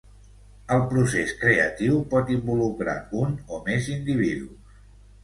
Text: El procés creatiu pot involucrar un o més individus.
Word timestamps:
El 0.75 0.79
procés 0.93 1.33
creatiu 1.41 1.99
pot 2.13 2.31
involucrar 2.37 2.97
un 3.25 3.37
o 3.59 3.61
més 3.69 3.91
individus. 3.97 4.81